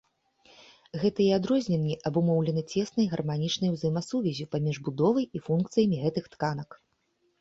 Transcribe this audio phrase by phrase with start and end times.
[1.03, 6.69] Гэтыя адрозненні абумоўлены цеснай гарманічнай узаемасувяззю паміж будовай і функцыямі гэтых тканак.